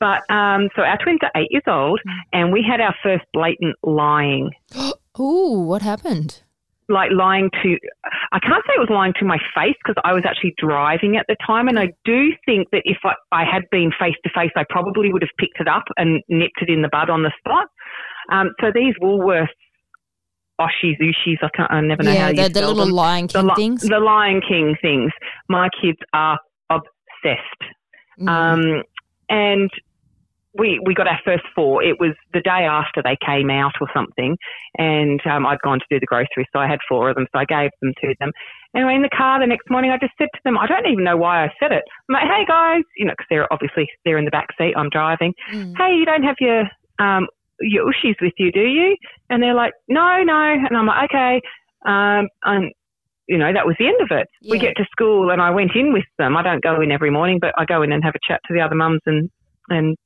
[0.00, 2.00] But um, so our twins are eight years old,
[2.32, 4.50] and we had our first blatant lying.
[5.18, 6.42] Ooh, what happened?
[6.88, 7.78] like lying to
[8.32, 11.26] I can't say it was lying to my face because I was actually driving at
[11.28, 14.50] the time and I do think that if I, I had been face to face
[14.56, 17.32] I probably would have picked it up and nipped it in the bud on the
[17.38, 17.68] spot.
[18.30, 19.48] Um, so these Woolworths
[20.60, 22.94] Oshies, Ooshies, I can't I never know how yeah, you the, the little them.
[22.94, 23.82] Lion King li- things.
[23.82, 25.10] the Lion King things.
[25.48, 26.38] My kids are
[26.70, 27.62] obsessed.
[28.20, 28.28] Mm.
[28.28, 28.82] Um,
[29.28, 29.70] and
[30.54, 31.82] we we got our first four.
[31.82, 34.36] It was the day after they came out or something,
[34.78, 37.26] and um, I'd gone to do the groceries, so I had four of them.
[37.32, 38.30] So I gave them to them.
[38.74, 41.04] Anyway, in the car the next morning, I just said to them, I don't even
[41.04, 41.84] know why I said it.
[42.08, 44.74] I'm like, hey guys, you know, because they're obviously they're in the back seat.
[44.76, 45.32] I'm driving.
[45.52, 45.74] Mm.
[45.76, 46.64] Hey, you don't have your
[46.98, 47.26] um
[47.60, 48.96] your ooshies with you, do you?
[49.30, 50.54] And they're like, no, no.
[50.68, 51.40] And I'm like, okay.
[51.86, 52.72] Um, and
[53.28, 54.26] you know, that was the end of it.
[54.48, 56.36] We get to school and I went in with them.
[56.36, 58.54] I don't go in every morning, but I go in and have a chat to
[58.54, 59.30] the other mums and,
[59.68, 59.96] and,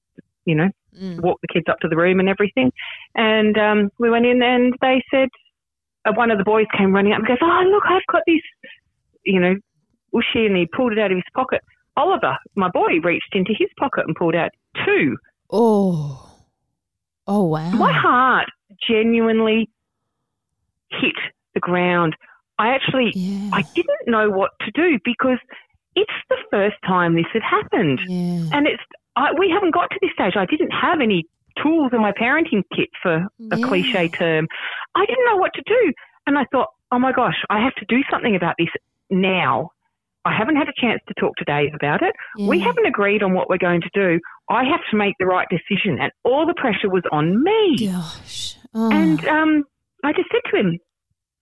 [0.46, 1.20] you know, Mm.
[1.20, 2.72] walk the kids up to the room and everything.
[3.14, 5.28] And, um, we went in and they said,
[6.06, 8.40] uh, one of the boys came running up and goes, oh, look, I've got this,
[9.24, 9.56] you know,
[10.14, 11.60] ooshie and he pulled it out of his pocket.
[11.98, 14.52] Oliver, my boy, reached into his pocket and pulled out
[14.86, 15.18] two.
[15.50, 16.22] Oh.
[17.26, 17.72] Oh, wow.
[17.72, 18.48] My heart
[18.88, 19.68] genuinely
[20.90, 21.14] hit
[21.52, 22.16] the ground.
[22.58, 23.50] I actually, Yeah.
[23.52, 25.38] I didn't know what to do because
[25.94, 28.00] it's the first time this had happened.
[28.08, 28.48] yeah.
[28.52, 28.82] And it's,
[29.16, 30.34] I, we haven't got to this stage.
[30.36, 31.24] I didn't have any
[31.62, 33.66] tools in my parenting kit for a Yeah.
[33.66, 34.46] cliche term.
[34.94, 35.92] I didn't know what to do.
[36.26, 38.68] And I thought, oh my gosh, I have to do something about this
[39.10, 39.70] now.
[40.24, 42.12] I haven't had a chance to talk to Dave about it.
[42.48, 44.18] We haven't agreed on what we're going to do.
[44.50, 45.98] I have to make the right decision.
[46.00, 47.88] And all the pressure was on me.
[47.90, 48.56] Gosh.
[48.74, 48.90] Oh.
[48.90, 49.62] And um,
[50.04, 50.78] I just said to him,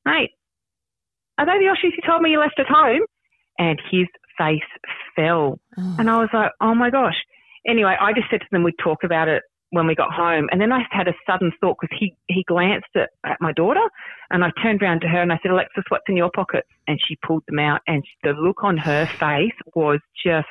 [0.04, 0.30] mate,
[1.38, 3.00] are they the Aussies you told me you left at home?
[3.58, 4.06] And his
[4.36, 4.60] face
[5.16, 5.58] fell.
[5.78, 5.96] Oh.
[5.98, 7.16] And I was like, oh my gosh.
[7.66, 10.48] Anyway, I just said to them we'd talk about it when we got home.
[10.52, 13.80] And then I had a sudden thought because he, he glanced at, at my daughter
[14.30, 16.68] and I turned around to her and I said, Alexis, what's in your pockets?
[16.86, 20.46] And she pulled them out and the look on her face was just,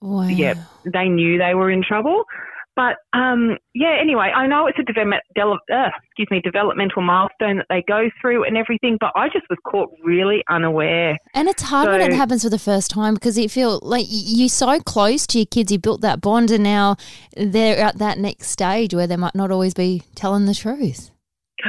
[0.00, 0.26] wow.
[0.28, 2.24] yeah, they knew they were in trouble.
[2.78, 7.66] But um, yeah, anyway, I know it's a development, uh, excuse me, developmental milestone that
[7.68, 11.18] they go through and everything, but I just was caught really unaware.
[11.34, 14.48] And it's hard when it happens for the first time because you feel like you're
[14.48, 16.94] so close to your kids, you built that bond, and now
[17.36, 21.10] they're at that next stage where they might not always be telling the truth.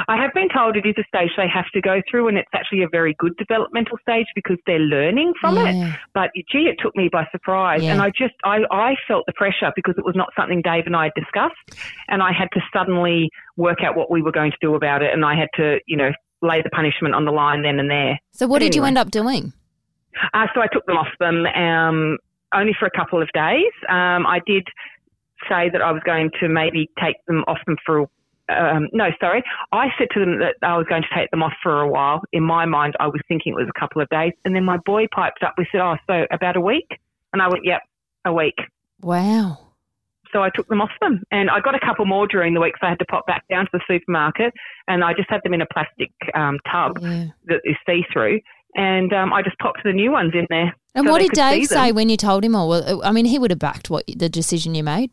[0.08, 2.50] I have been told it is a stage they have to go through, and it's
[2.54, 5.96] actually a very good developmental stage because they're learning from it.
[6.14, 7.94] But gee, it took me by surprise, Yeah.
[7.94, 10.96] and I just I, I felt the pressure because it was not something Dave and
[10.96, 14.58] I had discussed, and I had to suddenly work out what we were going to
[14.62, 17.64] do about it, and I had to you know lay the punishment on the line
[17.64, 18.20] then and there.
[18.32, 19.54] So, what But did you end up doing?
[20.34, 22.18] Uh, so I took them off them um,
[22.54, 23.72] only for a couple of days.
[23.90, 24.68] Um, I did
[25.50, 28.08] say that I was going to maybe take them off them for.
[28.50, 29.44] Um, no, sorry.
[29.72, 32.22] I said to them that I was going to take them off for a while.
[32.34, 34.34] In my mind, I was thinking it was a couple of days.
[34.46, 35.54] And then my boy piped up.
[35.58, 37.00] We said, "Oh, so about a week?"
[37.34, 37.82] And I went, "Yep,
[38.26, 38.56] a week."
[39.02, 39.60] Wow.
[40.32, 42.76] So I took them off them, and I got a couple more during the week.
[42.80, 44.54] So I had to pop back down to the supermarket,
[44.88, 47.28] and I just had them in a plastic um, tub Yeah.
[47.46, 48.40] that is see through.
[48.76, 50.76] And um, I just popped the new ones in there.
[50.94, 52.54] And so what did Dave say when you told him?
[52.54, 55.10] Or well, I mean, he would have backed what the decision you made.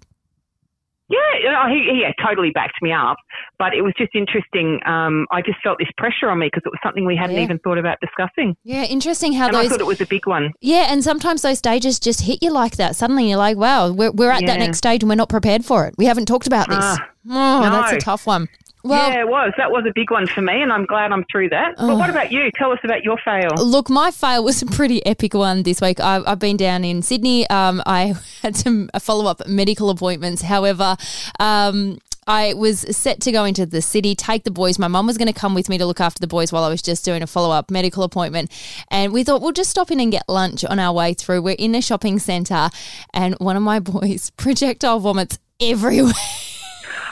[1.09, 3.17] Yeah, you know, he, he yeah, totally backed me up.
[3.59, 4.81] But it was just interesting.
[4.87, 7.43] Um, I just felt this pressure on me because it was something we hadn't Yeah.
[7.43, 8.57] even thought about discussing.
[8.65, 10.53] Yeah, interesting how and I thought it was a big one.
[10.61, 12.97] Yeah, and sometimes those stages just hit you like that.
[12.97, 15.87] Suddenly you're like, wow, we're, we're at that next stage and we're not prepared for
[15.87, 15.95] it.
[15.97, 16.79] We haven't talked about this.
[16.81, 18.49] Ah, oh, that's a tough one.
[18.87, 19.53] Well, yeah, it was.
[19.57, 21.77] That was a big one for me, and I'm glad I'm through that.
[21.77, 22.51] But what about you?
[22.53, 23.51] Tell us about your fail.
[23.57, 26.01] Look, my fail was a pretty epic one this week.
[26.01, 27.49] I've, I've been down in Sydney.
[27.51, 30.43] Um, I had some follow up medical appointments.
[30.43, 30.97] However,
[31.41, 34.79] um, I was set to go into the city, take the boys.
[34.79, 36.69] My mum was going to come with me to look after the boys while I
[36.69, 38.51] was just doing a follow up medical appointment.
[38.91, 41.43] And we thought we'll just stop in and get lunch on our way through.
[41.43, 42.71] We're in a shopping centre,
[43.15, 46.13] and one of my boys projectile vomits everywhere.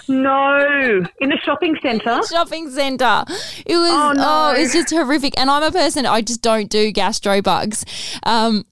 [0.09, 2.21] No, in a shopping centre.
[2.31, 3.25] shopping centre.
[3.67, 4.55] It was Oh, oh, no.
[4.59, 5.39] it was just horrific.
[5.39, 7.85] And I'm a person I just don't do gastro bugs.
[8.25, 8.65] Um,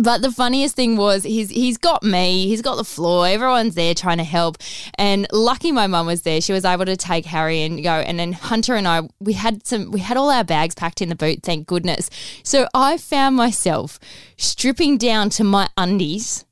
[0.00, 3.92] but the funniest thing was he's he's got me, he's got the floor, everyone's there
[3.94, 4.56] trying to help.
[4.96, 6.40] And lucky my mum was there.
[6.40, 7.90] She was able to take Harry and go.
[7.92, 11.10] And then Hunter and I we had some we had all our bags packed in
[11.10, 12.08] the boot, thank goodness.
[12.42, 13.98] So I found myself
[14.38, 16.46] stripping down to my undies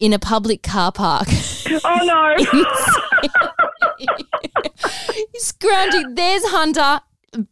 [0.00, 1.28] in a public car park.
[1.84, 2.36] Oh no!
[5.34, 6.14] scrounging.
[6.14, 7.00] There's Hunter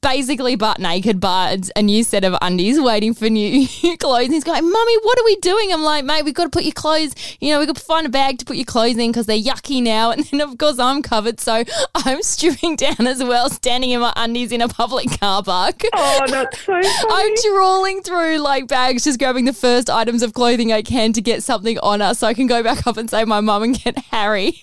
[0.00, 3.66] basically butt naked, but a new set of undies waiting for new
[3.98, 4.28] clothes.
[4.28, 5.72] He's going, Mummy, what are we doing?
[5.72, 8.06] I'm like, mate, we've got to put your clothes, you know, we've got to find
[8.06, 10.06] a bag to put your clothes in because they're yucky now.
[10.16, 11.40] And then, of course, I'm covered.
[11.40, 11.62] So
[11.94, 15.82] I'm stripping down as well, standing in my undies in a public car park.
[15.92, 16.88] Oh, that's so funny.
[17.10, 21.20] I'm trawling through like bags, just grabbing the first items of clothing I can to
[21.20, 23.78] get something on us so I can go back up and save my mum and
[23.78, 24.62] get Harry.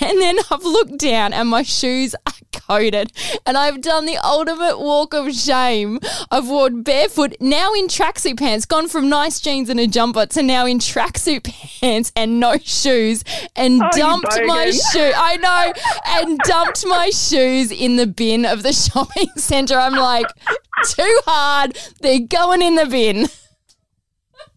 [0.00, 3.12] And then I've looked down and my shoes are coated.
[3.46, 5.98] And I've done the ultimate walk of shame.
[6.30, 10.42] I've worn barefoot, now in tracksuit pants, gone from nice jeans and a jumper to
[10.42, 11.44] now in tracksuit
[11.80, 13.24] pants and no shoes,
[13.56, 15.12] and Oh, dumped my shoe.
[15.14, 15.72] I know,
[16.06, 19.78] and dumped my shoes in the bin of the shopping centre.
[19.78, 20.26] I'm like,
[20.86, 21.76] too hard.
[22.00, 23.28] They're going in the bin.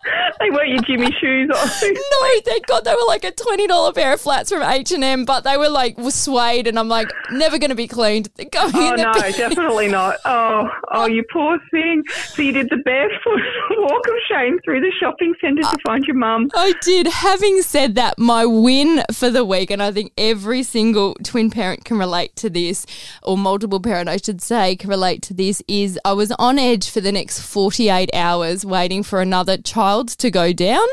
[0.39, 1.95] they weren't your Jimmy Choos on.
[2.15, 5.03] No, thank God they were like a twenty dollar pair of flats from H and
[5.03, 8.29] M, but they were like suede, and I'm like never going to be cleaned.
[8.57, 9.31] Oh no, bin.
[9.33, 10.17] definitely not.
[10.25, 12.03] Oh, oh, you poor thing.
[12.27, 13.41] So you did the barefoot
[13.77, 16.49] walk of shame through the shopping centre to find your mum.
[16.55, 17.07] I did.
[17.07, 21.85] Having said that, my win for the week, and I think every single twin parent
[21.85, 22.85] can relate to this,
[23.23, 26.89] or multiple parent, I should say, can relate to this, is I was on edge
[26.89, 30.86] for the next 48 hours waiting for another child to go down.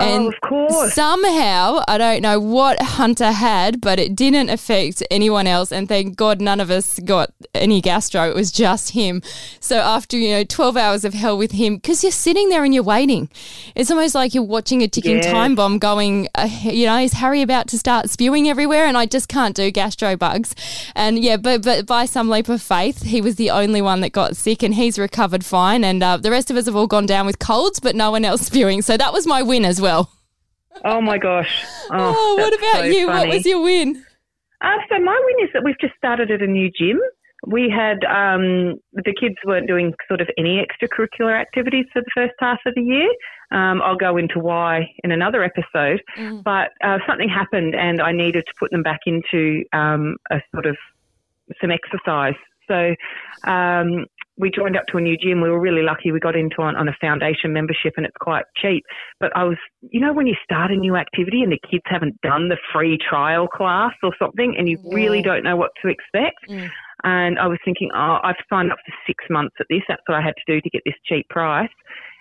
[0.00, 0.94] And Oh, of course.
[0.94, 5.72] somehow, I don't know what Hunter had, but it didn't affect anyone else.
[5.72, 8.28] And thank God none of us got any gastro.
[8.28, 9.22] It was just him.
[9.58, 12.72] So after, you know, 12 hours of hell with him, because you're sitting there and
[12.72, 13.28] you're waiting.
[13.74, 15.32] It's almost like you're watching a ticking Yeah.
[15.32, 18.86] time bomb going, uh, you know, is Harry about to start spewing everywhere?
[18.86, 20.54] And I just can't do gastro bugs.
[20.94, 24.12] And yeah, but, but by some leap of faith, he was the only one that
[24.12, 25.82] got sick and he's recovered fine.
[25.82, 28.24] And uh, the rest of us have all gone down with colds, but no one
[28.28, 28.82] else spewing.
[28.82, 30.12] So that was my win as well.
[30.84, 31.64] Oh my gosh.
[31.90, 33.06] Oh, Oh, what about so you?
[33.06, 34.04] What was your win?
[34.60, 37.00] Uh, so my win is that we've just started at a new gym.
[37.46, 42.34] We had um, the kids weren't doing sort of any extracurricular activities for the first
[42.40, 43.08] half of the year.
[43.52, 46.02] Um, I'll go into why in another episode.
[46.18, 46.42] Mm.
[46.42, 50.66] But uh, something happened, and I needed to put them back into um, a sort
[50.66, 50.76] of
[51.58, 52.34] some exercise.
[52.68, 52.94] So
[53.50, 54.04] um,
[54.38, 55.40] we joined up to a new gym.
[55.40, 56.12] We were really lucky.
[56.12, 58.84] We got into on, on a foundation membership, and it's quite cheap.
[59.20, 59.58] But I was,
[59.90, 62.98] you know, when you start a new activity and the kids haven't done the free
[62.98, 66.48] trial class or something, and you really don't know what to expect.
[66.48, 66.70] Mm.
[67.04, 69.82] And I was thinking, oh, I've signed up for six months at this.
[69.88, 71.70] That's what I had to do to get this cheap price.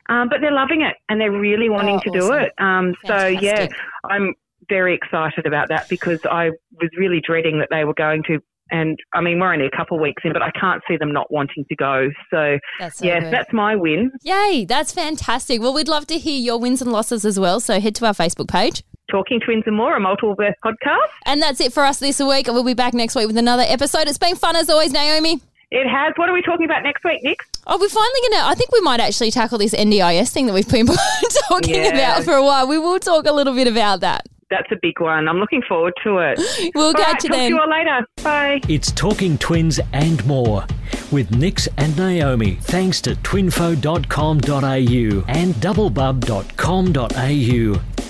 [0.09, 2.53] Um, but they're loving it and they're really wanting Oh, to do it.
[2.59, 3.67] Um, so yeah,
[4.09, 4.33] I'm
[4.69, 8.39] very excited about that because I was really dreading that they were going to.
[8.71, 11.11] And I mean, we're only a couple of weeks in, but I can't see them
[11.11, 12.09] not wanting to go.
[12.31, 13.33] So, That's so yes, good.
[13.33, 14.11] that's my win.
[14.23, 15.61] Yay, that's fantastic.
[15.61, 17.59] Well, we'd love to hear your wins and losses as well.
[17.59, 18.83] So head to our Facebook page.
[19.09, 21.07] Talking Twins and More, a multiple birth podcast.
[21.25, 22.47] And that's it for us this week.
[22.47, 24.07] We'll be back next week with another episode.
[24.09, 25.39] It's been fun as always, Naomi.
[25.71, 26.13] It has.
[26.17, 27.39] What are we talking about next week, Nick?
[27.67, 30.53] Oh, we're finally going to, I think we might actually tackle this NDIS thing that
[30.53, 30.87] we've been
[31.49, 31.89] talking Yeah.
[31.93, 32.67] about for a while.
[32.67, 34.25] We will talk a little bit about that.
[34.49, 35.27] That's a big one.
[35.27, 36.39] I'm looking forward to it.
[36.75, 37.49] We'll All catch right, you talk then.
[37.51, 38.07] to you all later.
[38.23, 38.59] Bye.
[38.69, 40.65] It's Talking Twins and more
[41.11, 42.55] with Nix and Naomi.
[42.61, 48.06] Thanks to twinfo.com.au and doublebub.com.au.